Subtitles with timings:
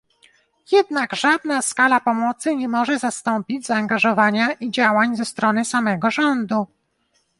[0.71, 6.67] Jednak żadna skala pomocy nie może zastąpić zaangażowania i działań ze strony samego rządu